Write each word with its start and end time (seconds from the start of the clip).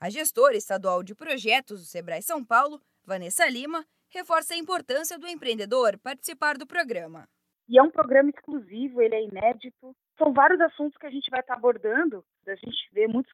A 0.00 0.10
gestora 0.10 0.56
estadual 0.56 1.04
de 1.04 1.14
projetos 1.14 1.80
do 1.80 1.86
Sebrae 1.86 2.20
São 2.20 2.44
Paulo, 2.44 2.80
Vanessa 3.06 3.48
Lima, 3.48 3.84
reforça 4.08 4.54
a 4.54 4.58
importância 4.58 5.20
do 5.20 5.28
empreendedor 5.28 5.96
participar 6.00 6.58
do 6.58 6.66
programa. 6.66 7.28
E 7.68 7.78
é 7.78 7.82
um 7.82 7.90
programa 7.92 8.30
exclusivo, 8.30 9.00
ele 9.00 9.14
é 9.14 9.22
inédito. 9.22 9.94
São 10.18 10.32
vários 10.32 10.60
assuntos 10.60 10.98
que 10.98 11.06
a 11.06 11.10
gente 11.10 11.30
vai 11.30 11.38
estar 11.38 11.54
abordando. 11.54 12.24
A 12.46 12.54
gente 12.56 12.88
vê 12.92 13.06
muitos 13.06 13.32